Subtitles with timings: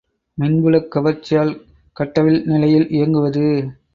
[0.37, 1.51] மின்புலக் கவர்ச்சியால்
[1.95, 3.45] கட்டவிழ் நிலையில் இயங்குவது.